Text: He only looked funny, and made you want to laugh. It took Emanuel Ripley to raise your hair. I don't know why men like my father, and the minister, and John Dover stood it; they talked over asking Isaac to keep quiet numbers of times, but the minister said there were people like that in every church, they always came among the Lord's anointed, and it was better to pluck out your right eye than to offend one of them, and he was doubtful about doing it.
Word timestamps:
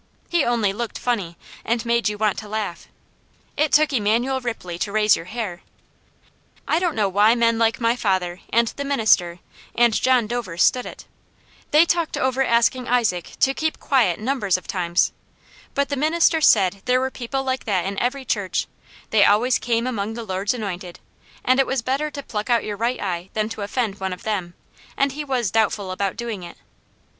He 0.29 0.43
only 0.43 0.73
looked 0.73 0.97
funny, 0.97 1.37
and 1.63 1.85
made 1.85 2.09
you 2.09 2.17
want 2.17 2.35
to 2.39 2.49
laugh. 2.49 2.87
It 3.55 3.71
took 3.71 3.93
Emanuel 3.93 4.41
Ripley 4.41 4.79
to 4.79 4.91
raise 4.91 5.15
your 5.15 5.25
hair. 5.25 5.61
I 6.67 6.79
don't 6.79 6.95
know 6.95 7.07
why 7.07 7.35
men 7.35 7.59
like 7.59 7.79
my 7.79 7.95
father, 7.95 8.39
and 8.51 8.67
the 8.69 8.83
minister, 8.83 9.37
and 9.75 9.93
John 9.93 10.25
Dover 10.25 10.57
stood 10.57 10.87
it; 10.87 11.05
they 11.69 11.85
talked 11.85 12.17
over 12.17 12.43
asking 12.43 12.87
Isaac 12.87 13.33
to 13.41 13.53
keep 13.53 13.79
quiet 13.79 14.19
numbers 14.19 14.57
of 14.57 14.65
times, 14.65 15.11
but 15.75 15.89
the 15.89 15.95
minister 15.95 16.41
said 16.41 16.81
there 16.85 16.99
were 16.99 17.11
people 17.11 17.43
like 17.43 17.65
that 17.65 17.85
in 17.85 17.99
every 17.99 18.25
church, 18.25 18.65
they 19.11 19.23
always 19.23 19.59
came 19.59 19.85
among 19.85 20.15
the 20.15 20.23
Lord's 20.25 20.55
anointed, 20.55 20.99
and 21.45 21.59
it 21.59 21.67
was 21.67 21.83
better 21.83 22.09
to 22.09 22.23
pluck 22.23 22.49
out 22.49 22.63
your 22.63 22.75
right 22.75 22.99
eye 22.99 23.29
than 23.33 23.49
to 23.49 23.61
offend 23.61 23.99
one 23.99 24.13
of 24.13 24.23
them, 24.23 24.55
and 24.97 25.11
he 25.11 25.23
was 25.23 25.51
doubtful 25.51 25.91
about 25.91 26.17
doing 26.17 26.41
it. 26.41 26.57